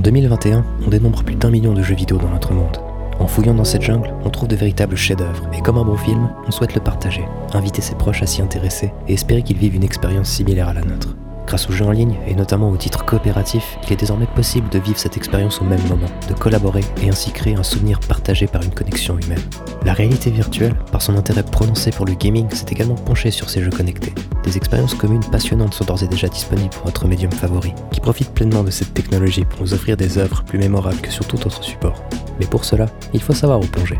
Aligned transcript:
En 0.00 0.02
2021, 0.02 0.64
on 0.86 0.88
dénombre 0.88 1.22
plus 1.22 1.34
d'un 1.34 1.50
million 1.50 1.74
de 1.74 1.82
jeux 1.82 1.94
vidéo 1.94 2.16
dans 2.16 2.30
notre 2.30 2.54
monde. 2.54 2.78
En 3.18 3.26
fouillant 3.26 3.52
dans 3.52 3.64
cette 3.64 3.82
jungle, 3.82 4.14
on 4.24 4.30
trouve 4.30 4.48
de 4.48 4.56
véritables 4.56 4.96
chefs-d'œuvre, 4.96 5.46
et 5.52 5.60
comme 5.60 5.76
un 5.76 5.84
bon 5.84 5.98
film, 5.98 6.30
on 6.46 6.50
souhaite 6.50 6.74
le 6.74 6.80
partager, 6.80 7.22
inviter 7.52 7.82
ses 7.82 7.96
proches 7.96 8.22
à 8.22 8.26
s'y 8.26 8.40
intéresser 8.40 8.94
et 9.08 9.12
espérer 9.12 9.42
qu'ils 9.42 9.58
vivent 9.58 9.74
une 9.74 9.84
expérience 9.84 10.30
similaire 10.30 10.68
à 10.68 10.72
la 10.72 10.80
nôtre. 10.80 11.14
Grâce 11.50 11.68
aux 11.68 11.72
jeux 11.72 11.84
en 11.84 11.90
ligne, 11.90 12.16
et 12.28 12.36
notamment 12.36 12.70
aux 12.70 12.76
titres 12.76 13.04
coopératifs, 13.04 13.76
il 13.84 13.92
est 13.92 13.96
désormais 13.96 14.28
possible 14.36 14.68
de 14.68 14.78
vivre 14.78 15.00
cette 15.00 15.16
expérience 15.16 15.60
au 15.60 15.64
même 15.64 15.82
moment, 15.88 16.06
de 16.28 16.34
collaborer 16.34 16.84
et 17.02 17.08
ainsi 17.08 17.32
créer 17.32 17.56
un 17.56 17.64
souvenir 17.64 17.98
partagé 17.98 18.46
par 18.46 18.62
une 18.62 18.70
connexion 18.70 19.18
humaine. 19.18 19.42
La 19.84 19.92
réalité 19.92 20.30
virtuelle, 20.30 20.76
par 20.92 21.02
son 21.02 21.16
intérêt 21.16 21.42
prononcé 21.42 21.90
pour 21.90 22.06
le 22.06 22.14
gaming, 22.14 22.48
s'est 22.50 22.66
également 22.70 22.94
penchée 22.94 23.32
sur 23.32 23.50
ces 23.50 23.64
jeux 23.64 23.72
connectés. 23.72 24.14
Des 24.44 24.56
expériences 24.56 24.94
communes 24.94 25.24
passionnantes 25.24 25.74
sont 25.74 25.84
d'ores 25.84 26.04
et 26.04 26.06
déjà 26.06 26.28
disponibles 26.28 26.70
pour 26.70 26.84
votre 26.84 27.08
médium 27.08 27.32
favori, 27.32 27.74
qui 27.90 27.98
profite 27.98 28.30
pleinement 28.30 28.62
de 28.62 28.70
cette 28.70 28.94
technologie 28.94 29.44
pour 29.44 29.62
nous 29.62 29.74
offrir 29.74 29.96
des 29.96 30.18
œuvres 30.18 30.44
plus 30.44 30.60
mémorables 30.60 31.00
que 31.00 31.10
sur 31.10 31.26
tout 31.26 31.44
autre 31.44 31.64
support. 31.64 32.00
Mais 32.38 32.46
pour 32.46 32.64
cela, 32.64 32.86
il 33.12 33.20
faut 33.20 33.34
savoir 33.34 33.58
où 33.58 33.66
plonger. 33.66 33.98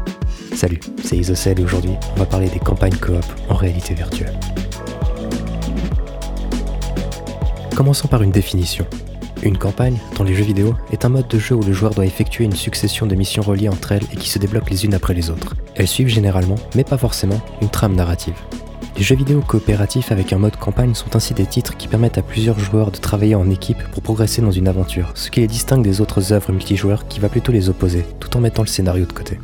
Salut, 0.54 0.78
c'est 1.02 1.16
Isocel 1.16 1.59
et 1.59 1.64
aujourd'hui, 1.64 1.96
on 2.14 2.20
va 2.20 2.26
parler 2.26 2.48
des 2.48 2.60
campagnes 2.60 2.95
coop 2.95 3.24
en 3.48 3.56
réalité 3.56 3.95
virtuelle. 3.95 4.38
Commençons 7.80 8.08
par 8.08 8.20
une 8.20 8.30
définition. 8.30 8.84
Une 9.42 9.56
campagne, 9.56 9.96
dans 10.18 10.24
les 10.24 10.34
jeux 10.34 10.44
vidéo, 10.44 10.74
est 10.92 11.06
un 11.06 11.08
mode 11.08 11.28
de 11.28 11.38
jeu 11.38 11.54
où 11.54 11.62
le 11.62 11.72
joueur 11.72 11.94
doit 11.94 12.04
effectuer 12.04 12.44
une 12.44 12.52
succession 12.52 13.06
de 13.06 13.14
missions 13.14 13.42
reliées 13.42 13.70
entre 13.70 13.92
elles 13.92 14.04
et 14.12 14.16
qui 14.16 14.28
se 14.28 14.38
débloquent 14.38 14.68
les 14.68 14.84
unes 14.84 14.92
après 14.92 15.14
les 15.14 15.30
autres. 15.30 15.56
Elles 15.76 15.88
suivent 15.88 16.08
généralement, 16.08 16.56
mais 16.74 16.84
pas 16.84 16.98
forcément, 16.98 17.40
une 17.62 17.70
trame 17.70 17.94
narrative. 17.94 18.34
Les 18.98 19.02
jeux 19.02 19.16
vidéo 19.16 19.40
coopératifs 19.40 20.12
avec 20.12 20.34
un 20.34 20.38
mode 20.38 20.56
campagne 20.56 20.94
sont 20.94 21.16
ainsi 21.16 21.32
des 21.32 21.46
titres 21.46 21.78
qui 21.78 21.88
permettent 21.88 22.18
à 22.18 22.22
plusieurs 22.22 22.58
joueurs 22.58 22.90
de 22.90 22.98
travailler 22.98 23.34
en 23.34 23.48
équipe 23.48 23.82
pour 23.94 24.02
progresser 24.02 24.42
dans 24.42 24.52
une 24.52 24.68
aventure, 24.68 25.12
ce 25.14 25.30
qui 25.30 25.40
les 25.40 25.46
distingue 25.46 25.82
des 25.82 26.02
autres 26.02 26.34
œuvres 26.34 26.52
multijoueurs 26.52 27.08
qui 27.08 27.18
va 27.18 27.30
plutôt 27.30 27.50
les 27.50 27.70
opposer, 27.70 28.04
tout 28.20 28.37
en 28.37 28.40
mettant 28.40 28.60
le 28.60 28.68
scénario 28.68 29.06
de 29.06 29.12
côté. 29.12 29.38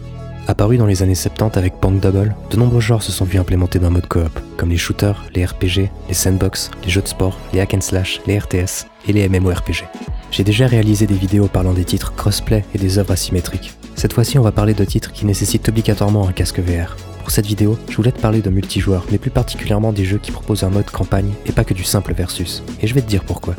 Apparu 0.48 0.78
dans 0.78 0.86
les 0.86 1.02
années 1.02 1.16
70 1.16 1.58
avec 1.58 1.80
Punk 1.80 2.00
Double, 2.00 2.36
de 2.50 2.56
nombreux 2.56 2.80
genres 2.80 3.02
se 3.02 3.10
sont 3.10 3.24
vus 3.24 3.38
implémentés 3.38 3.80
dans 3.80 3.90
mode 3.90 4.06
coop, 4.06 4.30
comme 4.56 4.70
les 4.70 4.76
shooters, 4.76 5.24
les 5.34 5.44
RPG, 5.44 5.90
les 6.08 6.14
sandbox, 6.14 6.70
les 6.84 6.90
jeux 6.90 7.02
de 7.02 7.08
sport, 7.08 7.36
les 7.52 7.60
hack 7.60 7.74
and 7.74 7.80
slash, 7.80 8.20
les 8.28 8.38
RTS 8.38 8.86
et 9.08 9.12
les 9.12 9.28
MMORPG. 9.28 9.84
J'ai 10.30 10.44
déjà 10.44 10.68
réalisé 10.68 11.06
des 11.08 11.16
vidéos 11.16 11.48
parlant 11.48 11.72
des 11.72 11.84
titres 11.84 12.14
crossplay 12.14 12.64
et 12.74 12.78
des 12.78 12.98
œuvres 12.98 13.12
asymétriques. 13.12 13.74
Cette 13.96 14.12
fois-ci, 14.12 14.38
on 14.38 14.42
va 14.42 14.52
parler 14.52 14.74
de 14.74 14.84
titres 14.84 15.12
qui 15.12 15.26
nécessitent 15.26 15.68
obligatoirement 15.68 16.28
un 16.28 16.32
casque 16.32 16.60
VR. 16.60 16.96
Pour 17.18 17.32
cette 17.32 17.46
vidéo, 17.46 17.76
je 17.90 17.96
voulais 17.96 18.12
te 18.12 18.20
parler 18.20 18.40
de 18.40 18.50
multijoueurs, 18.50 19.06
mais 19.10 19.18
plus 19.18 19.30
particulièrement 19.30 19.92
des 19.92 20.04
jeux 20.04 20.18
qui 20.18 20.30
proposent 20.30 20.62
un 20.62 20.70
mode 20.70 20.90
campagne 20.90 21.32
et 21.46 21.52
pas 21.52 21.64
que 21.64 21.74
du 21.74 21.82
simple 21.82 22.14
versus. 22.14 22.62
Et 22.80 22.86
je 22.86 22.94
vais 22.94 23.02
te 23.02 23.08
dire 23.08 23.24
pourquoi. 23.24 23.56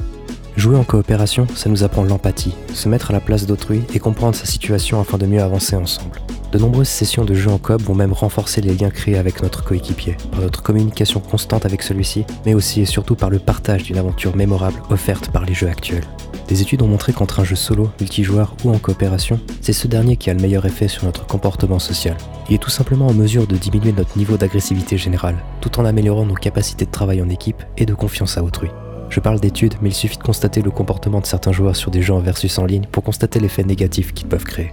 Jouer 0.55 0.77
en 0.77 0.85
coopération, 0.85 1.47
ça 1.53 1.69
nous 1.69 1.83
apprend 1.83 2.03
l'empathie, 2.03 2.55
se 2.73 2.87
mettre 2.87 3.11
à 3.11 3.13
la 3.13 3.19
place 3.19 3.45
d'autrui 3.45 3.81
et 3.93 3.99
comprendre 3.99 4.35
sa 4.35 4.45
situation 4.45 5.01
afin 5.01 5.17
de 5.17 5.25
mieux 5.25 5.41
avancer 5.43 5.75
ensemble. 5.75 6.21
De 6.51 6.59
nombreuses 6.59 6.87
sessions 6.87 7.25
de 7.25 7.33
jeu 7.33 7.51
en 7.51 7.57
coop 7.57 7.81
vont 7.81 7.93
même 7.93 8.13
renforcer 8.13 8.61
les 8.61 8.73
liens 8.73 8.89
créés 8.89 9.17
avec 9.17 9.43
notre 9.43 9.65
coéquipier, 9.65 10.15
par 10.31 10.39
notre 10.39 10.63
communication 10.63 11.19
constante 11.19 11.65
avec 11.65 11.81
celui-ci, 11.81 12.23
mais 12.45 12.53
aussi 12.53 12.81
et 12.81 12.85
surtout 12.85 13.15
par 13.15 13.29
le 13.29 13.39
partage 13.39 13.83
d'une 13.83 13.97
aventure 13.97 14.35
mémorable 14.35 14.81
offerte 14.89 15.29
par 15.29 15.45
les 15.45 15.53
jeux 15.53 15.67
actuels. 15.67 16.05
Des 16.47 16.61
études 16.61 16.81
ont 16.81 16.87
montré 16.87 17.11
qu'entre 17.11 17.41
un 17.41 17.43
jeu 17.43 17.57
solo, 17.57 17.89
multijoueur 17.99 18.55
ou 18.63 18.69
en 18.69 18.77
coopération, 18.77 19.41
c'est 19.59 19.73
ce 19.73 19.89
dernier 19.89 20.15
qui 20.15 20.29
a 20.29 20.33
le 20.33 20.39
meilleur 20.39 20.65
effet 20.65 20.87
sur 20.87 21.03
notre 21.03 21.27
comportement 21.27 21.79
social. 21.79 22.15
Il 22.49 22.55
est 22.55 22.59
tout 22.59 22.69
simplement 22.69 23.07
en 23.07 23.13
mesure 23.13 23.45
de 23.45 23.57
diminuer 23.57 23.91
notre 23.91 24.17
niveau 24.17 24.37
d'agressivité 24.37 24.97
générale, 24.97 25.43
tout 25.59 25.77
en 25.79 25.85
améliorant 25.85 26.25
nos 26.25 26.33
capacités 26.33 26.85
de 26.85 26.91
travail 26.91 27.21
en 27.21 27.27
équipe 27.27 27.61
et 27.75 27.85
de 27.85 27.93
confiance 27.93 28.37
à 28.37 28.43
autrui. 28.43 28.69
Je 29.09 29.19
parle 29.19 29.41
d'études, 29.41 29.75
mais 29.81 29.89
il 29.89 29.95
suffit 29.95 30.17
de 30.17 30.23
constater 30.23 30.61
le 30.61 30.71
comportement 30.71 31.19
de 31.19 31.25
certains 31.25 31.51
joueurs 31.51 31.75
sur 31.75 31.91
des 31.91 32.01
jeux 32.01 32.13
en 32.13 32.19
versus 32.19 32.57
en 32.57 32.65
ligne 32.65 32.85
pour 32.89 33.03
constater 33.03 33.41
l'effet 33.41 33.63
négatif 33.63 34.13
qu'ils 34.13 34.27
peuvent 34.27 34.45
créer. 34.45 34.71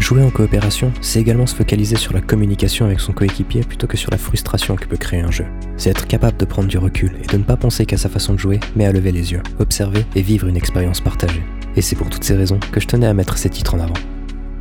Jouer 0.00 0.24
en 0.24 0.30
coopération, 0.30 0.92
c'est 1.02 1.20
également 1.20 1.46
se 1.46 1.54
focaliser 1.54 1.94
sur 1.94 2.14
la 2.14 2.22
communication 2.22 2.86
avec 2.86 3.00
son 3.00 3.12
coéquipier 3.12 3.60
plutôt 3.60 3.86
que 3.86 3.98
sur 3.98 4.10
la 4.10 4.16
frustration 4.16 4.74
que 4.74 4.86
peut 4.86 4.96
créer 4.96 5.20
un 5.20 5.30
jeu. 5.30 5.44
C'est 5.76 5.90
être 5.90 6.06
capable 6.06 6.38
de 6.38 6.46
prendre 6.46 6.68
du 6.68 6.78
recul 6.78 7.12
et 7.22 7.26
de 7.26 7.36
ne 7.36 7.44
pas 7.44 7.58
penser 7.58 7.84
qu'à 7.84 7.98
sa 7.98 8.08
façon 8.08 8.32
de 8.32 8.38
jouer, 8.38 8.58
mais 8.74 8.86
à 8.86 8.92
lever 8.92 9.12
les 9.12 9.32
yeux, 9.32 9.42
observer 9.58 10.06
et 10.16 10.22
vivre 10.22 10.48
une 10.48 10.56
expérience 10.56 11.02
partagée. 11.02 11.44
Et 11.76 11.82
c'est 11.82 11.96
pour 11.96 12.08
toutes 12.08 12.24
ces 12.24 12.34
raisons 12.34 12.58
que 12.72 12.80
je 12.80 12.86
tenais 12.88 13.06
à 13.06 13.14
mettre 13.14 13.36
ces 13.36 13.50
titres 13.50 13.74
en 13.74 13.80
avant. 13.80 13.94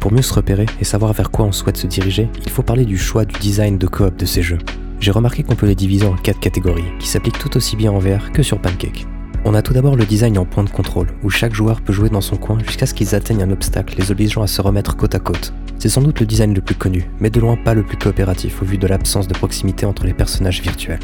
Pour 0.01 0.11
mieux 0.11 0.21
se 0.21 0.33
repérer 0.33 0.65
et 0.81 0.85
savoir 0.85 1.13
vers 1.13 1.31
quoi 1.31 1.45
on 1.45 1.51
souhaite 1.53 1.77
se 1.77 1.87
diriger, 1.87 2.29
il 2.45 2.51
faut 2.51 2.61
parler 2.61 2.85
du 2.85 2.97
choix 2.97 3.23
du 3.23 3.39
design 3.39 3.77
de 3.77 3.87
coop 3.87 4.17
de 4.17 4.25
ces 4.25 4.43
jeux. 4.43 4.59
J'ai 4.99 5.11
remarqué 5.11 5.43
qu'on 5.43 5.55
peut 5.55 5.67
les 5.67 5.75
diviser 5.75 6.05
en 6.05 6.15
quatre 6.15 6.41
catégories, 6.41 6.83
qui 6.99 7.07
s'appliquent 7.07 7.39
tout 7.39 7.55
aussi 7.55 7.77
bien 7.77 7.91
en 7.93 7.99
VR 7.99 8.33
que 8.33 8.43
sur 8.43 8.59
Pancake. 8.59 9.07
On 9.51 9.55
a 9.55 9.63
tout 9.63 9.73
d'abord 9.73 9.95
le 9.95 10.05
design 10.05 10.37
en 10.37 10.45
point 10.45 10.63
de 10.63 10.69
contrôle, 10.69 11.07
où 11.23 11.31
chaque 11.31 11.55
joueur 11.55 11.81
peut 11.81 11.91
jouer 11.91 12.09
dans 12.09 12.21
son 12.21 12.37
coin 12.37 12.59
jusqu'à 12.59 12.85
ce 12.85 12.93
qu'ils 12.93 13.15
atteignent 13.15 13.41
un 13.41 13.49
obstacle 13.49 13.95
les 13.97 14.11
obligeant 14.11 14.43
à 14.43 14.47
se 14.47 14.61
remettre 14.61 14.95
côte 14.95 15.15
à 15.15 15.19
côte. 15.19 15.53
C'est 15.79 15.89
sans 15.89 16.03
doute 16.03 16.19
le 16.19 16.27
design 16.27 16.53
le 16.53 16.61
plus 16.61 16.75
connu, 16.75 17.09
mais 17.19 17.31
de 17.31 17.39
loin 17.39 17.57
pas 17.57 17.73
le 17.73 17.81
plus 17.81 17.97
coopératif 17.97 18.61
au 18.61 18.65
vu 18.65 18.77
de 18.77 18.85
l'absence 18.85 19.27
de 19.27 19.33
proximité 19.33 19.87
entre 19.87 20.05
les 20.05 20.13
personnages 20.13 20.61
virtuels. 20.61 20.99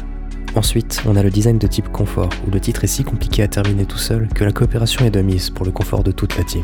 Ensuite, 0.54 1.02
on 1.06 1.16
a 1.16 1.24
le 1.24 1.30
design 1.30 1.58
de 1.58 1.66
type 1.66 1.88
confort, 1.88 2.30
où 2.46 2.52
le 2.52 2.60
titre 2.60 2.84
est 2.84 2.86
si 2.86 3.02
compliqué 3.02 3.42
à 3.42 3.48
terminer 3.48 3.84
tout 3.84 3.98
seul 3.98 4.28
que 4.32 4.44
la 4.44 4.52
coopération 4.52 5.04
est 5.04 5.10
de 5.10 5.22
mise 5.22 5.50
pour 5.50 5.66
le 5.66 5.72
confort 5.72 6.04
de 6.04 6.12
toute 6.12 6.38
la 6.38 6.44
team. 6.44 6.62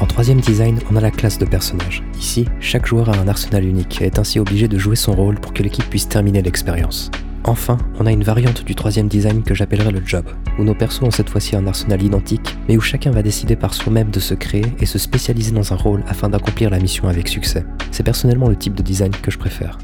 En 0.00 0.06
troisième 0.06 0.40
design, 0.40 0.78
on 0.90 0.96
a 0.96 1.00
la 1.02 1.10
classe 1.10 1.36
de 1.36 1.44
personnage. 1.44 2.02
Ici, 2.18 2.46
chaque 2.58 2.86
joueur 2.86 3.10
a 3.10 3.18
un 3.18 3.28
arsenal 3.28 3.66
unique 3.66 4.00
et 4.00 4.06
est 4.06 4.18
ainsi 4.18 4.40
obligé 4.40 4.66
de 4.66 4.78
jouer 4.78 4.96
son 4.96 5.12
rôle 5.12 5.38
pour 5.38 5.52
que 5.52 5.62
l'équipe 5.62 5.90
puisse 5.90 6.08
terminer 6.08 6.40
l'expérience. 6.40 7.10
Enfin, 7.48 7.78
on 7.98 8.04
a 8.04 8.12
une 8.12 8.24
variante 8.24 8.62
du 8.62 8.74
troisième 8.74 9.08
design 9.08 9.42
que 9.42 9.54
j'appellerai 9.54 9.90
le 9.90 10.02
job, 10.04 10.26
où 10.58 10.64
nos 10.64 10.74
persos 10.74 11.02
ont 11.02 11.10
cette 11.10 11.30
fois-ci 11.30 11.56
un 11.56 11.66
arsenal 11.66 12.02
identique, 12.02 12.58
mais 12.68 12.76
où 12.76 12.80
chacun 12.82 13.10
va 13.10 13.22
décider 13.22 13.56
par 13.56 13.72
soi-même 13.72 14.10
de 14.10 14.20
se 14.20 14.34
créer 14.34 14.66
et 14.80 14.84
se 14.84 14.98
spécialiser 14.98 15.52
dans 15.52 15.72
un 15.72 15.76
rôle 15.76 16.04
afin 16.08 16.28
d'accomplir 16.28 16.68
la 16.68 16.78
mission 16.78 17.08
avec 17.08 17.26
succès. 17.26 17.64
C'est 17.90 18.02
personnellement 18.02 18.50
le 18.50 18.56
type 18.56 18.74
de 18.74 18.82
design 18.82 19.12
que 19.12 19.30
je 19.30 19.38
préfère. 19.38 19.78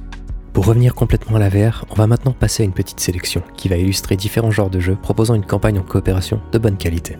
Pour 0.52 0.66
revenir 0.66 0.94
complètement 0.94 1.36
à 1.36 1.38
la 1.38 1.48
VR, 1.48 1.86
on 1.88 1.94
va 1.94 2.06
maintenant 2.06 2.32
passer 2.32 2.64
à 2.64 2.66
une 2.66 2.75
petite 2.75 3.00
sélection 3.00 3.42
qui 3.56 3.69
va 3.69 3.78
illustrer 3.78 4.16
différents 4.16 4.50
genres 4.50 4.69
de 4.69 4.78
jeux 4.78 4.98
proposant 5.02 5.34
une 5.34 5.46
campagne 5.46 5.78
en 5.78 5.84
coopération 5.84 6.42
de 6.52 6.58
bonne 6.58 6.76
qualité. 6.76 7.16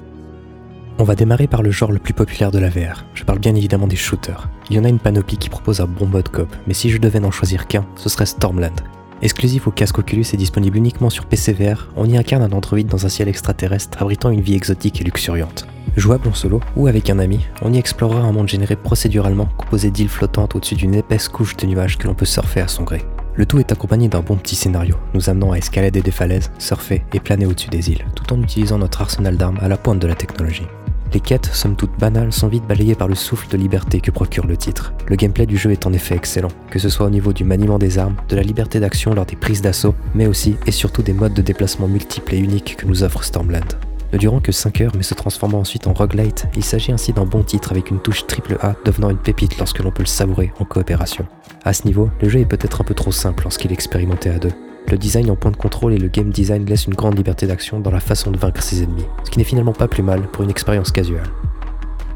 On 0.99 1.05
va 1.05 1.15
démarrer 1.15 1.47
par 1.47 1.63
le 1.63 1.71
genre 1.71 1.91
le 1.91 1.99
plus 1.99 2.13
populaire 2.13 2.51
de 2.51 2.59
la 2.59 2.69
VR. 2.69 3.07
Je 3.15 3.25
parle 3.25 3.39
bien 3.39 3.55
évidemment 3.55 3.87
des 3.87 3.97
shooters. 3.97 4.51
Il 4.69 4.77
y 4.77 4.79
en 4.79 4.85
a 4.85 4.91
une 4.91 4.99
panoplie 4.99 5.39
qui 5.39 5.49
propose 5.49 5.81
un 5.81 5.87
bon 5.87 6.07
mode 6.07 6.29
coop, 6.29 6.55
mais 6.67 6.75
si 6.75 6.91
je 6.91 6.99
devais 6.99 7.21
n'en 7.21 7.31
choisir 7.31 7.67
qu'un, 7.67 7.87
ce 7.97 8.11
serait 8.11 8.27
Stormland. 8.27 8.83
Exclusif 9.25 9.67
au 9.67 9.71
casque 9.71 9.99
Oculus 9.99 10.27
et 10.35 10.37
disponible 10.37 10.77
uniquement 10.77 11.09
sur 11.09 11.25
PC 11.25 11.55
VR, 11.55 11.89
on 11.97 12.05
y 12.05 12.19
incarne 12.19 12.43
un 12.43 12.53
androïde 12.53 12.89
dans 12.89 13.07
un 13.07 13.09
ciel 13.09 13.27
extraterrestre 13.27 14.03
abritant 14.03 14.29
une 14.29 14.43
vie 14.43 14.55
exotique 14.55 15.01
et 15.01 15.05
luxuriante. 15.05 15.67
Jouable 15.97 16.29
en 16.29 16.35
solo 16.35 16.61
ou 16.77 16.89
avec 16.89 17.09
un 17.09 17.19
ami, 17.19 17.41
on 17.63 17.73
y 17.73 17.79
explorera 17.79 18.21
un 18.21 18.33
monde 18.33 18.51
généré 18.51 18.77
procéduralement 18.77 19.49
composé 19.57 19.91
d'îles 19.91 20.11
flottantes 20.11 20.55
au-dessus 20.55 20.75
d'une 20.75 20.95
épaisse 20.95 21.29
couche 21.29 21.57
de 21.57 21.65
nuages 21.65 21.97
que 21.97 22.07
l'on 22.07 22.13
peut 22.13 22.27
surfer 22.27 22.61
à 22.61 22.69
son 22.69 22.83
gré. 22.83 23.03
Le 23.35 23.47
tout 23.47 23.59
est 23.59 23.73
accompagné 23.73 24.09
d'un 24.09 24.21
bon 24.21 24.37
petit 24.37 24.57
scénario, 24.57 24.97
nous 25.15 25.31
amenant 25.31 25.53
à 25.53 25.57
escalader 25.57 26.03
des 26.03 26.11
falaises, 26.11 26.51
surfer 26.59 27.03
et 27.15 27.19
planer 27.19 27.47
au-dessus 27.47 27.71
des 27.71 27.89
îles, 27.89 28.05
tout 28.15 28.31
en 28.31 28.43
utilisant 28.43 28.77
notre 28.77 29.01
arsenal 29.01 29.39
d'armes 29.39 29.59
à 29.63 29.69
la 29.69 29.79
pointe 29.79 30.01
de 30.01 30.07
la 30.07 30.17
technologie. 30.17 30.67
Les 31.15 31.21
quêtes, 31.21 31.49
somme 31.53 31.77
toute 31.77 31.97
banales, 31.97 32.33
sont 32.33 32.49
vite 32.49 32.67
balayées 32.67 32.97
par 32.97 33.07
le 33.07 33.15
souffle 33.15 33.49
de 33.49 33.57
liberté 33.57 34.01
que 34.01 34.11
procure 34.11 34.49
le 34.49 34.57
titre. 34.57 34.93
Le 35.07 35.15
gameplay 35.15 35.47
du 35.47 35.57
jeu 35.57 35.71
est 35.71 35.87
en 35.87 35.93
effet 35.93 36.17
excellent, 36.17 36.51
que 36.71 36.81
ce 36.81 36.89
soit 36.89 37.07
au 37.07 37.11
niveau 37.11 37.33
du 37.33 37.45
maniement 37.45 37.79
des 37.79 37.99
armes, 37.99 38.17
de 38.29 38.35
la 38.35 38.43
liberté 38.43 38.81
d'action 38.81 39.15
lors 39.15 39.25
des 39.25 39.37
prises 39.37 39.63
d'assaut, 39.63 39.95
mais 40.17 40.27
aussi 40.27 40.57
et 40.67 40.73
surtout 40.73 41.03
des 41.03 41.13
modes 41.13 41.33
de 41.33 41.41
déplacement 41.41 41.87
multiples 41.87 42.35
et 42.35 42.39
uniques 42.39 42.75
que 42.79 42.87
nous 42.87 43.05
offre 43.05 43.23
Stormland. 43.23 43.79
Ne 44.13 44.19
durant 44.19 44.41
que 44.41 44.51
5 44.51 44.81
heures 44.81 44.93
mais 44.97 45.05
se 45.05 45.15
transformant 45.15 45.61
ensuite 45.61 45.87
en 45.87 45.93
roguelite, 45.93 46.47
il 46.57 46.65
s'agit 46.65 46.91
ainsi 46.91 47.13
d'un 47.13 47.27
bon 47.27 47.45
titre 47.45 47.71
avec 47.71 47.93
une 47.93 48.01
touche 48.01 48.27
triple 48.27 48.59
A 48.61 48.75
devenant 48.85 49.11
une 49.11 49.19
pépite 49.19 49.57
lorsque 49.59 49.79
l'on 49.79 49.93
peut 49.93 50.03
le 50.03 50.09
savourer 50.09 50.53
en 50.59 50.65
coopération. 50.65 51.29
À 51.65 51.75
ce 51.75 51.87
niveau, 51.87 52.11
le 52.23 52.29
jeu 52.29 52.41
est 52.41 52.45
peut-être 52.45 52.81
un 52.81 52.85
peu 52.85 52.95
trop 52.95 53.13
simple 53.13 53.45
lorsqu'il 53.45 53.71
est 53.71 53.75
expérimenté 53.75 54.31
à 54.31 54.39
deux. 54.41 54.53
Le 54.91 54.99
design 54.99 55.31
en 55.31 55.37
point 55.37 55.51
de 55.51 55.57
contrôle 55.57 55.95
et 55.95 55.99
le 55.99 56.09
game 56.09 56.31
design 56.31 56.67
laissent 56.67 56.87
une 56.87 56.95
grande 56.95 57.17
liberté 57.17 57.47
d'action 57.47 57.81
dans 57.81 57.91
la 57.91 58.01
façon 58.01 58.31
de 58.31 58.39
vaincre 58.39 58.63
ses 58.63 58.83
ennemis, 58.83 59.07
ce 59.25 59.31
qui 59.31 59.39
n'est 59.39 59.45
finalement 59.45 59.73
pas 59.73 59.89
plus 59.89 60.03
mal 60.03 60.23
pour 60.29 60.45
une 60.45 60.51
expérience 60.51 60.93
casuale. 60.93 61.31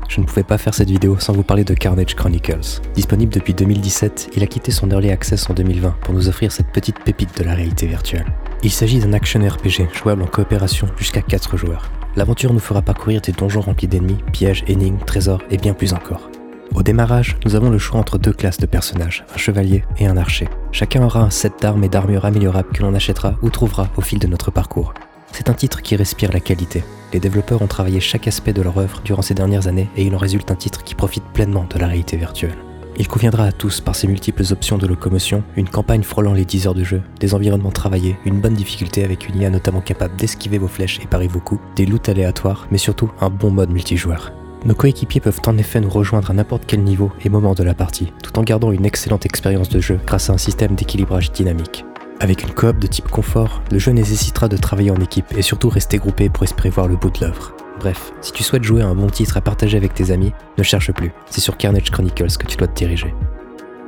Je 0.09 0.21
ne 0.21 0.27
pouvais 0.27 0.43
pas 0.43 0.59
faire 0.59 0.75
cette 0.75 0.91
vidéo 0.91 1.19
sans 1.19 1.33
vous 1.33 1.43
parler 1.43 1.65
de 1.65 1.75
Carnage 1.75 2.15
Chronicles. 2.15 2.81
Disponible 2.95 3.33
depuis 3.33 3.53
2017, 3.53 4.31
il 4.37 4.43
a 4.43 4.47
quitté 4.47 4.71
son 4.71 4.91
early 4.91 5.11
access 5.11 5.49
en 5.51 5.55
2020 5.55 5.97
pour 6.03 6.15
nous 6.15 6.29
offrir 6.29 6.51
cette 6.51 6.73
petite 6.73 6.99
pépite 7.05 7.39
de 7.39 7.45
la 7.45 7.55
réalité 7.55 7.87
virtuelle. 7.87 8.27
Il 8.63 8.71
s'agit 8.71 9.01
d'un 9.01 9.13
action 9.13 9.41
RPG 9.41 9.93
jouable 9.93 10.23
en 10.23 10.27
coopération 10.27 10.89
jusqu'à 10.97 11.23
4 11.23 11.57
joueurs. 11.57 11.91
L'aventure 12.17 12.53
nous 12.53 12.59
fera 12.59 12.83
parcourir 12.83 13.21
des 13.21 13.33
donjons 13.33 13.61
remplis 13.61 13.87
d'ennemis, 13.87 14.19
pièges, 14.33 14.65
énigmes, 14.67 14.99
trésors 15.07 15.43
et 15.51 15.57
bien 15.57 15.75
plus 15.75 15.93
encore. 15.93 16.31
Au 16.75 16.83
démarrage, 16.83 17.37
nous 17.45 17.55
avons 17.55 17.71
le 17.71 17.79
choix 17.79 17.99
entre 17.99 18.19
deux 18.19 18.33
classes 18.33 18.59
de 18.59 18.67
personnages, 18.67 19.25
un 19.35 19.39
chevalier 19.39 19.85
et 19.99 20.07
un 20.07 20.17
archer. 20.17 20.49
Chacun 20.71 21.03
aura 21.03 21.21
un 21.21 21.31
set 21.31 21.55
d'armes 21.61 21.85
et 21.85 21.89
d'armures 21.89 22.25
améliorables 22.25 22.71
que 22.73 22.83
l'on 22.83 22.95
achètera 22.95 23.37
ou 23.43 23.51
trouvera 23.51 23.89
au 23.97 24.01
fil 24.01 24.19
de 24.19 24.27
notre 24.27 24.51
parcours. 24.51 24.93
C'est 25.33 25.51
un 25.51 25.55
titre 25.55 25.83
qui 25.83 25.97
respire 25.97 26.33
la 26.33 26.41
qualité. 26.41 26.85
Les 27.13 27.21
développeurs 27.21 27.63
ont 27.63 27.67
travaillé 27.67 28.01
chaque 28.01 28.29
aspect 28.29 28.53
de 28.53 28.63
leur 28.63 28.79
œuvre 28.79 29.01
durant 29.05 29.23
ces 29.23 29.35
dernières 29.35 29.67
années 29.67 29.89
et 29.97 30.05
il 30.05 30.15
en 30.15 30.19
résulte 30.19 30.51
un 30.51 30.57
titre 30.57 30.85
qui 30.85 30.95
profite 30.95 31.25
pleinement 31.33 31.67
de 31.69 31.79
la 31.79 31.87
réalité 31.87 32.17
virtuelle. 32.17 32.57
Il 33.01 33.07
conviendra 33.07 33.45
à 33.45 33.53
tous 33.53 33.81
par 33.81 33.95
ses 33.95 34.09
multiples 34.09 34.43
options 34.51 34.77
de 34.77 34.87
locomotion, 34.87 35.45
une 35.57 35.69
campagne 35.69 36.03
frôlant 36.03 36.33
les 36.33 36.45
10 36.45 36.67
heures 36.67 36.75
de 36.75 36.83
jeu, 36.83 37.01
des 37.21 37.33
environnements 37.33 37.71
travaillés, 37.71 38.17
une 38.25 38.41
bonne 38.41 38.55
difficulté 38.55 39.05
avec 39.05 39.29
une 39.29 39.41
IA 39.41 39.51
notamment 39.51 39.81
capable 39.81 40.17
d'esquiver 40.17 40.59
vos 40.59 40.67
flèches 40.67 40.99
et 41.01 41.07
parer 41.07 41.29
vos 41.29 41.39
coups, 41.39 41.63
des 41.77 41.87
loots 41.87 42.09
aléatoires, 42.09 42.67
mais 42.73 42.79
surtout 42.79 43.11
un 43.21 43.31
bon 43.31 43.53
mode 43.53 43.71
multijoueur. 43.71 44.33
Nos 44.65 44.75
coéquipiers 44.75 45.21
peuvent 45.21 45.41
en 45.47 45.57
effet 45.57 45.81
nous 45.81 45.89
rejoindre 45.89 46.31
à 46.31 46.35
n'importe 46.35 46.65
quel 46.67 46.83
niveau 46.83 47.13
et 47.25 47.29
moment 47.29 47.55
de 47.55 47.63
la 47.63 47.75
partie, 47.75 48.13
tout 48.23 48.39
en 48.39 48.43
gardant 48.43 48.73
une 48.73 48.85
excellente 48.85 49.25
expérience 49.25 49.69
de 49.69 49.81
jeu 49.81 50.01
grâce 50.07 50.31
à 50.31 50.33
un 50.33 50.39
système 50.39 50.75
d'équilibrage 50.75 51.33
dynamique. 51.33 51.85
Avec 52.21 52.43
une 52.43 52.51
coop 52.51 52.79
de 52.79 52.89
type 52.89 53.09
confort, 53.09 53.63
le 53.71 53.79
jeu 53.79 53.93
nécessitera 53.93 54.49
de 54.49 54.57
travailler 54.57 54.91
en 54.91 55.01
équipe 55.01 55.33
et 55.37 55.43
surtout 55.43 55.69
rester 55.69 55.99
groupé 55.99 56.29
pour 56.29 56.43
espérer 56.43 56.71
voir 56.71 56.89
le 56.89 56.97
bout 56.97 57.11
de 57.11 57.21
l'œuvre. 57.21 57.55
Bref, 57.79 58.13
si 58.21 58.33
tu 58.33 58.43
souhaites 58.43 58.65
jouer 58.65 58.83
à 58.83 58.89
un 58.89 58.97
bon 58.97 59.07
titre 59.07 59.37
à 59.37 59.41
partager 59.41 59.77
avec 59.77 59.95
tes 59.95 60.11
amis, 60.11 60.33
ne 60.59 60.65
cherche 60.65 60.91
plus, 60.91 61.13
c'est 61.31 61.41
sur 61.41 61.57
Carnage 61.57 61.93
Chronicles 61.93 62.37
que 62.37 62.47
tu 62.47 62.57
dois 62.57 62.67
te 62.67 62.77
diriger. 62.77 63.15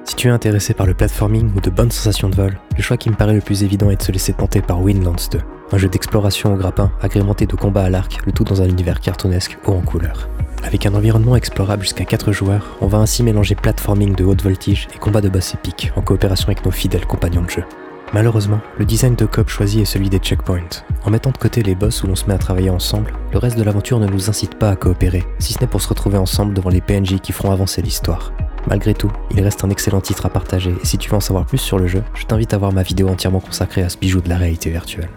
Si 0.05 0.15
tu 0.15 0.29
es 0.29 0.31
intéressé 0.31 0.75
par 0.75 0.87
le 0.87 0.95
platforming 0.95 1.51
ou 1.57 1.61
de 1.61 1.71
bonnes 1.71 1.91
sensations 1.91 2.29
de 2.29 2.37
vol, 2.37 2.59
le 2.77 2.83
choix 2.83 2.97
qui 2.97 3.11
me 3.11 3.17
paraît 3.17 3.35
le 3.35 3.41
plus 3.41 3.65
évident 3.65 3.91
est 3.91 3.97
de 3.97 4.03
se 4.03 4.13
laisser 4.13 4.33
tenter 4.33 4.63
par 4.63 4.81
Winlands 4.81 5.29
2, 5.33 5.41
un 5.73 5.79
jeu 5.79 5.89
d'exploration 5.89 6.55
au 6.55 6.57
grappin 6.57 6.91
agrémenté 7.01 7.47
de 7.47 7.57
combats 7.57 7.85
à 7.85 7.91
l'arc, 7.91 8.19
le 8.27 8.33
tout 8.33 8.45
dans 8.45 8.63
un 8.63 8.69
univers 8.69 9.01
cartoonesque 9.01 9.59
haut 9.67 9.73
en 9.73 9.81
couleurs. 9.81 10.29
Avec 10.63 10.87
un 10.87 10.95
environnement 10.95 11.37
explorable 11.37 11.83
jusqu'à 11.83 12.05
4 12.05 12.33
joueurs, 12.33 12.77
on 12.81 12.87
va 12.87 12.99
ainsi 12.99 13.23
mélanger 13.23 13.55
platforming 13.55 14.15
de 14.15 14.25
haute 14.25 14.43
voltige 14.43 14.89
et 14.95 14.99
combat 14.99 15.21
de 15.21 15.29
boss 15.29 15.55
épiques 15.55 15.93
en 15.97 16.03
coopération 16.03 16.49
avec 16.49 16.65
nos 16.65 16.71
fidèles 16.71 17.07
compagnons 17.07 17.43
de 17.43 17.51
jeu. 17.51 17.65
Malheureusement, 18.13 18.61
le 18.77 18.85
design 18.85 19.15
de 19.15 19.25
coop 19.25 19.49
choisi 19.49 19.81
est 19.81 19.85
celui 19.85 20.11
des 20.11 20.19
checkpoints. 20.19 20.83
En 21.05 21.11
mettant 21.11 21.31
de 21.31 21.39
côté 21.39 21.63
les 21.63 21.77
boss 21.77 22.03
où 22.03 22.09
l'on 22.09 22.17
se 22.17 22.27
met 22.27 22.35
à 22.35 22.39
travailler 22.39 22.71
ensemble, 22.71 23.13
le 23.33 23.39
reste 23.39 23.57
de 23.57 23.63
l'aventure 23.63 24.01
ne 24.01 24.09
nous 24.09 24.29
incite 24.29 24.59
pas 24.59 24.71
à 24.71 24.77
coopérer, 24.77 25.25
si 25.39 25.53
ce 25.53 25.61
n'est 25.61 25.69
pour 25.69 25.81
se 25.81 25.89
retrouver 25.89 26.19
ensemble 26.19 26.53
devant 26.53 26.71
les 26.71 26.81
PNJ 26.81 27.21
qui 27.21 27.33
feront 27.33 27.53
avancer 27.53 27.83
l'histoire. 27.83 28.33
Malgré 28.67 28.95
tout, 28.95 29.13
il 29.31 29.41
reste 29.41 29.65
un 29.65 29.71
excellent 29.71 30.01
titre 30.01 30.27
à 30.27 30.31
partager 30.31 30.75
et 30.83 30.87
si 30.87 30.99
tu 30.99 31.09
veux 31.09 31.17
en 31.17 31.21
savoir 31.21 31.47
plus 31.47 31.59
sur 31.59 31.79
le 31.79 31.87
jeu, 31.87 32.03
je 32.15 32.27
t'invite 32.27 32.53
à 32.53 32.59
voir 32.59 32.73
ma 32.73 32.83
vidéo 32.83 33.09
entièrement 33.09 33.41
consacrée 33.41 33.83
à 33.83 33.89
ce 33.89 33.97
bijou 33.97 34.21
de 34.21 34.29
la 34.29 34.37
réalité 34.37 34.71
virtuelle. 34.71 35.09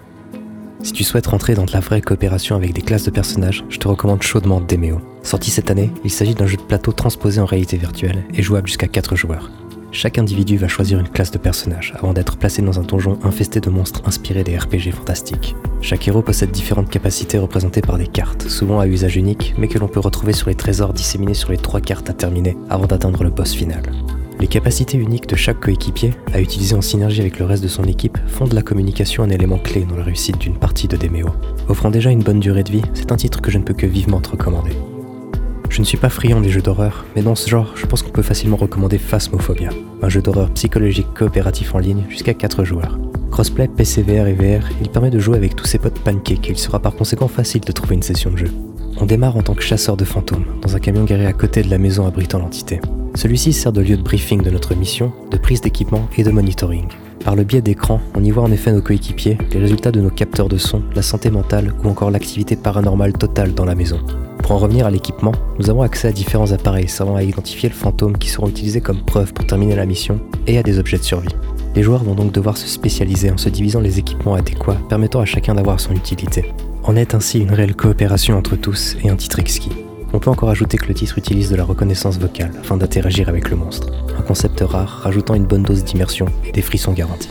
Si 0.83 0.91
tu 0.91 1.05
souhaites 1.05 1.27
rentrer 1.27 1.55
dans 1.55 1.63
de 1.63 1.71
la 1.71 1.79
vraie 1.79 2.01
coopération 2.01 2.57
avec 2.57 2.73
des 2.73 2.81
classes 2.81 3.05
de 3.05 3.09
personnages, 3.09 3.63
je 3.69 3.79
te 3.79 3.87
recommande 3.87 4.21
chaudement 4.21 4.59
Demeo. 4.59 4.99
Sorti 5.23 5.49
cette 5.49 5.71
année, 5.71 5.89
il 6.03 6.11
s'agit 6.11 6.35
d'un 6.35 6.45
jeu 6.45 6.57
de 6.57 6.61
plateau 6.61 6.91
transposé 6.91 7.39
en 7.39 7.45
réalité 7.45 7.77
virtuelle 7.77 8.25
et 8.33 8.41
jouable 8.41 8.67
jusqu'à 8.67 8.89
4 8.89 9.15
joueurs. 9.15 9.49
Chaque 9.93 10.17
individu 10.17 10.57
va 10.57 10.67
choisir 10.67 10.99
une 10.99 11.07
classe 11.07 11.31
de 11.31 11.37
personnage 11.37 11.93
avant 11.95 12.11
d'être 12.11 12.35
placé 12.35 12.61
dans 12.61 12.81
un 12.81 12.83
donjon 12.83 13.17
infesté 13.23 13.61
de 13.61 13.69
monstres 13.69 14.01
inspirés 14.05 14.43
des 14.43 14.57
RPG 14.57 14.91
fantastiques. 14.91 15.55
Chaque 15.81 16.05
héros 16.05 16.21
possède 16.21 16.51
différentes 16.51 16.89
capacités 16.89 17.37
représentées 17.37 17.81
par 17.81 17.97
des 17.97 18.07
cartes, 18.07 18.49
souvent 18.49 18.81
à 18.81 18.87
usage 18.87 19.15
unique, 19.15 19.53
mais 19.57 19.69
que 19.69 19.79
l'on 19.79 19.87
peut 19.87 20.01
retrouver 20.01 20.33
sur 20.33 20.49
les 20.49 20.55
trésors 20.55 20.91
disséminés 20.91 21.33
sur 21.33 21.51
les 21.51 21.57
trois 21.57 21.79
cartes 21.79 22.09
à 22.09 22.13
terminer 22.13 22.57
avant 22.69 22.87
d'atteindre 22.87 23.23
le 23.23 23.29
boss 23.29 23.53
final. 23.53 23.83
Les 24.43 24.49
capacités 24.49 24.97
uniques 24.97 25.29
de 25.29 25.37
chaque 25.37 25.61
coéquipier, 25.61 26.11
à 26.33 26.41
utiliser 26.41 26.75
en 26.75 26.81
synergie 26.81 27.21
avec 27.21 27.39
le 27.39 27.45
reste 27.45 27.63
de 27.63 27.69
son 27.69 27.85
équipe, 27.85 28.17
font 28.27 28.45
de 28.45 28.53
la 28.53 28.61
communication 28.61 29.23
un 29.23 29.29
élément 29.29 29.57
clé 29.57 29.85
dans 29.89 29.95
la 29.95 30.03
réussite 30.03 30.37
d'une 30.37 30.57
partie 30.57 30.89
de 30.89 30.97
Demeo. 30.97 31.29
Offrant 31.69 31.89
déjà 31.89 32.11
une 32.11 32.23
bonne 32.23 32.41
durée 32.41 32.63
de 32.63 32.71
vie, 32.73 32.81
c'est 32.93 33.13
un 33.13 33.15
titre 33.15 33.39
que 33.39 33.49
je 33.49 33.57
ne 33.57 33.63
peux 33.63 33.73
que 33.73 33.85
vivement 33.85 34.19
te 34.19 34.31
recommander. 34.31 34.73
Je 35.69 35.79
ne 35.79 35.85
suis 35.85 35.95
pas 35.95 36.09
friand 36.09 36.41
des 36.41 36.49
jeux 36.49 36.61
d'horreur, 36.61 37.05
mais 37.15 37.21
dans 37.21 37.35
ce 37.35 37.49
genre, 37.49 37.71
je 37.77 37.85
pense 37.85 38.01
qu'on 38.01 38.09
peut 38.09 38.21
facilement 38.21 38.57
recommander 38.57 38.97
Phasmophobia, 38.97 39.69
un 40.01 40.09
jeu 40.09 40.21
d'horreur 40.21 40.51
psychologique 40.51 41.13
coopératif 41.13 41.73
en 41.73 41.79
ligne 41.79 42.03
jusqu'à 42.09 42.33
4 42.33 42.65
joueurs. 42.65 42.99
Crossplay 43.31 43.69
PCVR 43.69 44.27
et 44.27 44.33
VR, 44.33 44.67
il 44.81 44.89
permet 44.89 45.09
de 45.09 45.19
jouer 45.19 45.37
avec 45.37 45.55
tous 45.55 45.67
ses 45.67 45.79
potes 45.79 45.99
pancake 45.99 46.49
et 46.49 46.51
il 46.51 46.59
sera 46.59 46.81
par 46.81 46.97
conséquent 46.97 47.29
facile 47.29 47.61
de 47.61 47.71
trouver 47.71 47.95
une 47.95 48.03
session 48.03 48.29
de 48.29 48.39
jeu. 48.39 48.51
On 48.99 49.05
démarre 49.05 49.37
en 49.37 49.41
tant 49.41 49.53
que 49.53 49.63
chasseur 49.63 49.95
de 49.95 50.03
fantômes, 50.03 50.43
dans 50.61 50.75
un 50.75 50.79
camion 50.79 51.05
garé 51.05 51.27
à 51.27 51.33
côté 51.33 51.63
de 51.63 51.69
la 51.69 51.77
maison 51.77 52.05
abritant 52.05 52.39
l'entité. 52.39 52.81
Celui-ci 53.15 53.53
sert 53.53 53.71
de 53.71 53.81
lieu 53.81 53.95
de 53.95 54.01
briefing 54.01 54.41
de 54.41 54.49
notre 54.49 54.75
mission, 54.75 55.13
de 55.29 55.37
prise 55.37 55.61
d'équipement 55.61 56.07
et 56.17 56.23
de 56.23 56.31
monitoring. 56.31 56.87
Par 57.23 57.35
le 57.35 57.43
biais 57.43 57.61
d'écran, 57.61 58.01
on 58.15 58.23
y 58.23 58.31
voit 58.31 58.43
en 58.43 58.51
effet 58.51 58.71
nos 58.71 58.81
coéquipiers, 58.81 59.37
les 59.51 59.59
résultats 59.59 59.91
de 59.91 60.01
nos 60.01 60.09
capteurs 60.09 60.49
de 60.49 60.57
son, 60.57 60.81
la 60.95 61.03
santé 61.03 61.29
mentale 61.29 61.73
ou 61.83 61.87
encore 61.87 62.11
l'activité 62.11 62.55
paranormale 62.55 63.13
totale 63.13 63.53
dans 63.53 63.65
la 63.65 63.75
maison. 63.75 63.99
Pour 64.39 64.51
en 64.51 64.57
revenir 64.57 64.85
à 64.87 64.91
l'équipement, 64.91 65.31
nous 65.59 65.69
avons 65.69 65.83
accès 65.83 66.09
à 66.09 66.11
différents 66.11 66.51
appareils 66.51 66.89
servant 66.89 67.15
à 67.15 67.23
identifier 67.23 67.69
le 67.69 67.75
fantôme 67.75 68.17
qui 68.17 68.29
seront 68.29 68.49
utilisés 68.49 68.81
comme 68.81 69.05
preuve 69.05 69.31
pour 69.31 69.45
terminer 69.45 69.75
la 69.75 69.85
mission 69.85 70.19
et 70.47 70.57
à 70.57 70.63
des 70.63 70.79
objets 70.79 70.97
de 70.97 71.03
survie. 71.03 71.35
Les 71.75 71.83
joueurs 71.83 72.03
vont 72.03 72.15
donc 72.15 72.33
devoir 72.33 72.57
se 72.57 72.67
spécialiser 72.67 73.31
en 73.31 73.37
se 73.37 73.49
divisant 73.49 73.79
les 73.79 73.99
équipements 73.99 74.33
adéquats 74.33 74.77
permettant 74.89 75.21
à 75.21 75.25
chacun 75.25 75.55
d'avoir 75.55 75.79
son 75.79 75.93
utilité. 75.93 76.51
En 76.83 76.95
est 76.95 77.15
ainsi 77.15 77.39
une 77.39 77.53
réelle 77.53 77.75
coopération 77.75 78.37
entre 78.37 78.57
tous 78.57 78.97
et 79.03 79.09
un 79.09 79.15
titre 79.15 79.39
exquis. 79.39 79.71
On 80.15 80.19
peut 80.19 80.29
encore 80.29 80.51
ajouter 80.51 80.77
que 80.77 80.87
le 80.87 80.93
titre 80.93 81.17
utilise 81.17 81.49
de 81.49 81.55
la 81.55 81.63
reconnaissance 81.63 82.19
vocale 82.19 82.51
afin 82.59 82.77
d'interagir 82.77 83.29
avec 83.29 83.49
le 83.49 83.55
monstre, 83.55 83.87
un 84.17 84.21
concept 84.21 84.61
rare 84.61 85.01
rajoutant 85.03 85.33
une 85.33 85.45
bonne 85.45 85.63
dose 85.63 85.83
d'immersion 85.83 86.27
et 86.45 86.51
des 86.51 86.61
frissons 86.61 86.93
garantis. 86.93 87.29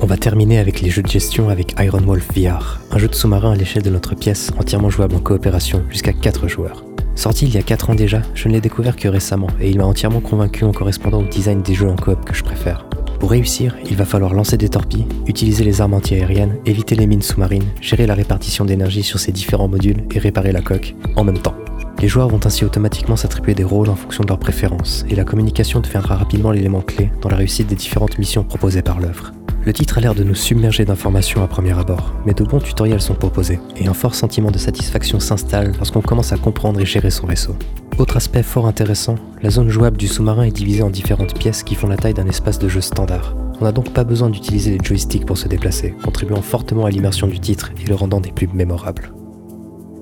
On 0.00 0.06
va 0.06 0.16
terminer 0.16 0.58
avec 0.58 0.80
les 0.80 0.90
jeux 0.90 1.02
de 1.02 1.08
gestion 1.08 1.48
avec 1.50 1.76
Iron 1.78 2.00
Wolf 2.00 2.28
VR, 2.36 2.80
un 2.90 2.98
jeu 2.98 3.06
de 3.06 3.14
sous-marin 3.14 3.52
à 3.52 3.54
l'échelle 3.54 3.84
de 3.84 3.90
notre 3.90 4.16
pièce 4.16 4.50
entièrement 4.58 4.90
jouable 4.90 5.14
en 5.14 5.20
coopération 5.20 5.84
jusqu'à 5.88 6.12
4 6.12 6.48
joueurs. 6.48 6.84
Sorti 7.14 7.46
il 7.46 7.54
y 7.54 7.58
a 7.58 7.62
4 7.62 7.90
ans 7.90 7.94
déjà, 7.94 8.22
je 8.34 8.48
ne 8.48 8.54
l'ai 8.54 8.60
découvert 8.60 8.96
que 8.96 9.08
récemment 9.08 9.48
et 9.60 9.70
il 9.70 9.78
m'a 9.78 9.84
entièrement 9.84 10.20
convaincu 10.20 10.64
en 10.64 10.72
correspondant 10.72 11.20
au 11.20 11.28
design 11.28 11.62
des 11.62 11.74
jeux 11.74 11.88
en 11.88 11.96
coop 11.96 12.24
que 12.24 12.34
je 12.34 12.42
préfère. 12.42 12.86
Pour 13.20 13.30
réussir, 13.30 13.76
il 13.88 13.96
va 13.96 14.04
falloir 14.04 14.34
lancer 14.34 14.56
des 14.56 14.68
torpilles, 14.68 15.06
utiliser 15.26 15.64
les 15.64 15.80
armes 15.80 15.94
antiaériennes, 15.94 16.58
éviter 16.66 16.94
les 16.94 17.06
mines 17.06 17.22
sous-marines, 17.22 17.66
gérer 17.80 18.06
la 18.06 18.14
répartition 18.14 18.64
d'énergie 18.64 19.02
sur 19.02 19.18
ces 19.18 19.32
différents 19.32 19.68
modules 19.68 20.04
et 20.14 20.18
réparer 20.18 20.52
la 20.52 20.60
coque 20.60 20.94
en 21.16 21.24
même 21.24 21.38
temps. 21.38 21.56
Les 22.00 22.06
joueurs 22.06 22.28
vont 22.28 22.38
ainsi 22.44 22.64
automatiquement 22.64 23.16
s'attribuer 23.16 23.54
des 23.54 23.64
rôles 23.64 23.88
en 23.88 23.96
fonction 23.96 24.22
de 24.22 24.28
leurs 24.28 24.38
préférences, 24.38 25.04
et 25.08 25.16
la 25.16 25.24
communication 25.24 25.80
deviendra 25.80 26.14
rapidement 26.14 26.52
l'élément 26.52 26.80
clé 26.80 27.10
dans 27.22 27.28
la 27.28 27.36
réussite 27.36 27.66
des 27.66 27.74
différentes 27.74 28.18
missions 28.18 28.44
proposées 28.44 28.82
par 28.82 29.00
l'œuvre. 29.00 29.32
Le 29.64 29.72
titre 29.72 29.98
a 29.98 30.00
l'air 30.00 30.14
de 30.14 30.22
nous 30.22 30.36
submerger 30.36 30.84
d'informations 30.84 31.42
à 31.42 31.48
premier 31.48 31.76
abord, 31.76 32.14
mais 32.24 32.34
de 32.34 32.44
bons 32.44 32.60
tutoriels 32.60 33.00
sont 33.00 33.16
proposés, 33.16 33.58
et 33.76 33.88
un 33.88 33.94
fort 33.94 34.14
sentiment 34.14 34.52
de 34.52 34.58
satisfaction 34.58 35.18
s'installe 35.18 35.72
lorsqu'on 35.76 36.00
commence 36.00 36.32
à 36.32 36.38
comprendre 36.38 36.78
et 36.80 36.86
gérer 36.86 37.10
son 37.10 37.26
vaisseau. 37.26 37.56
Autre 37.98 38.16
aspect 38.16 38.44
fort 38.44 38.68
intéressant, 38.68 39.16
la 39.42 39.50
zone 39.50 39.68
jouable 39.68 39.96
du 39.96 40.06
sous-marin 40.06 40.44
est 40.44 40.52
divisée 40.52 40.84
en 40.84 40.90
différentes 40.90 41.36
pièces 41.36 41.64
qui 41.64 41.74
font 41.74 41.88
la 41.88 41.96
taille 41.96 42.14
d'un 42.14 42.28
espace 42.28 42.60
de 42.60 42.68
jeu 42.68 42.80
standard. 42.80 43.34
On 43.60 43.64
n'a 43.64 43.72
donc 43.72 43.92
pas 43.92 44.04
besoin 44.04 44.30
d'utiliser 44.30 44.70
les 44.70 44.84
joysticks 44.84 45.26
pour 45.26 45.36
se 45.36 45.48
déplacer, 45.48 45.96
contribuant 46.04 46.42
fortement 46.42 46.86
à 46.86 46.90
l'immersion 46.90 47.26
du 47.26 47.40
titre 47.40 47.72
et 47.82 47.88
le 47.88 47.96
rendant 47.96 48.20
des 48.20 48.30
plus 48.30 48.46
mémorables. 48.46 49.10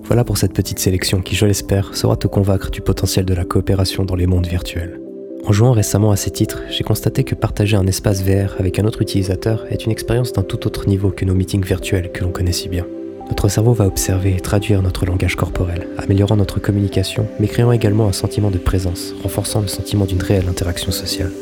Voilà 0.07 0.23
pour 0.23 0.39
cette 0.39 0.53
petite 0.53 0.79
sélection 0.79 1.21
qui, 1.21 1.35
je 1.35 1.47
l'espère, 1.47 1.97
saura 1.97 2.17
te 2.17 2.29
convaincre 2.29 2.71
du 2.71 2.81
potentiel 2.81 3.25
de 3.25 3.35
la 3.35 3.45
coopération 3.45 4.05
dans 4.05 4.15
les 4.15 4.29
mondes 4.29 4.47
virtuels. 4.47 5.01
En 5.45 5.53
jouant 5.53 5.73
récemment 5.73 6.13
à 6.13 6.17
ces 6.17 6.31
titres, 6.31 6.63
j'ai 6.71 6.85
constaté 6.85 7.25
que 7.25 7.35
partager 7.35 7.77
un 7.77 7.89
espace 7.89 8.23
VR 8.23 8.55
avec 8.61 8.79
un 8.79 8.85
autre 8.85 9.03
utilisateur 9.03 9.67
est 9.69 9.85
une 9.85 9.91
expérience 9.91 10.33
d'un 10.33 10.45
tout 10.45 10.65
autre 10.69 10.89
niveau 10.89 11.11
que 11.11 11.25
nos 11.25 11.35
meetings 11.35 11.65
virtuels 11.65 12.13
que 12.13 12.23
l'on 12.23 12.31
connaît 12.31 12.53
si 12.53 12.69
bien. 12.69 12.87
Notre 13.29 13.49
cerveau 13.49 13.73
va 13.73 13.87
observer 13.87 14.37
et 14.37 14.41
traduire 14.41 14.81
notre 14.81 15.07
langage 15.07 15.35
corporel, 15.35 15.89
améliorant 15.99 16.37
notre 16.37 16.61
communication, 16.61 17.27
mais 17.41 17.49
créant 17.49 17.73
également 17.73 18.07
un 18.07 18.13
sentiment 18.13 18.53
de 18.53 18.59
présence, 18.59 19.13
renforçant 19.25 19.61
le 19.61 19.67
sentiment 19.67 20.05
d'une 20.05 20.23
réelle 20.23 20.49
interaction 20.49 20.93
sociale. 20.93 21.33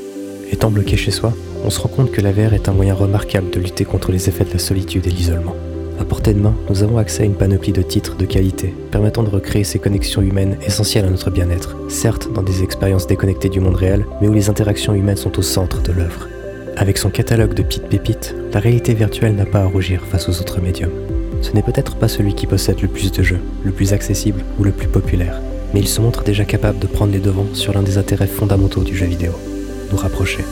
Étant 0.51 0.71
bloqué 0.71 0.97
chez 0.97 1.11
soi, 1.11 1.35
on 1.67 1.71
se 1.71 1.81
rend 1.81 1.91
compte 1.91 2.13
que 2.13 2.23
la 2.23 2.33
VR 2.33 2.55
est 2.55 2.71
un 2.71 2.73
moyen 2.73 2.95
remarquable 2.95 3.51
de 3.51 3.61
lutter 3.61 3.85
contre 3.85 4.11
les 4.11 4.31
effets 4.31 4.45
de 4.45 4.53
la 4.53 4.59
solitude 4.59 5.07
et 5.07 5.11
l'isolement. 5.11 5.55
À 6.01 6.05
portée 6.05 6.35
de 6.35 6.41
main, 6.41 6.55
nous 6.69 6.83
avons 6.83 6.99
accès 6.99 7.23
à 7.23 7.27
une 7.27 7.37
panoplie 7.37 7.73
de 7.73 7.83
titres 7.83 8.17
de 8.17 8.25
qualité, 8.25 8.75
permettant 8.91 9.23
de 9.23 9.31
recréer 9.31 9.63
ces 9.63 9.79
connexions 9.79 10.23
humaines 10.23 10.57
essentielles 10.67 11.05
à 11.05 11.11
notre 11.11 11.31
bien-être, 11.31 11.77
certes 11.89 12.33
dans 12.33 12.43
des 12.43 12.63
expériences 12.65 13.07
déconnectées 13.07 13.49
du 13.49 13.61
monde 13.61 13.77
réel, 13.77 14.05
mais 14.21 14.29
où 14.29 14.33
les 14.33 14.51
interactions 14.51 14.95
humaines 14.95 15.17
sont 15.17 15.39
au 15.39 15.43
centre 15.43 15.83
de 15.83 15.93
l'œuvre. 15.93 16.29
Avec 16.77 16.99
son 16.99 17.11
catalogue 17.11 17.55
de 17.55 17.63
petites 17.63 17.89
pépites, 17.89 18.35
la 18.53 18.59
réalité 18.59 18.95
virtuelle 18.95 19.37
n'a 19.37 19.47
pas 19.47 19.61
à 19.61 19.67
rougir 19.67 20.03
face 20.03 20.29
aux 20.29 20.41
autres 20.41 20.61
médiums. 20.61 20.91
Ce 21.43 21.53
n'est 21.53 21.63
peut-être 21.63 21.95
pas 21.95 22.09
celui 22.09 22.35
qui 22.35 22.49
possède 22.49 22.81
le 22.83 22.89
plus 22.89 23.13
de 23.13 23.23
jeux, 23.23 23.41
le 23.65 23.71
plus 23.71 23.93
accessible 23.93 24.43
ou 24.59 24.65
le 24.65 24.73
plus 24.73 24.89
populaire, 24.89 25.41
mais 25.73 25.81
il 25.81 25.89
se 25.89 26.01
montre 26.01 26.25
déjà 26.25 26.45
capable 26.45 26.81
de 26.81 26.89
prendre 26.89 27.13
les 27.13 27.21
devants 27.21 27.47
sur 27.53 27.73
l'un 27.73 27.83
des 27.83 27.99
intérêts 27.99 28.27
fondamentaux 28.27 28.83
du 28.83 28.97
jeu 28.97 29.07
vidéo, 29.07 29.33
nous 29.93 29.99
rapprocher. 29.99 30.45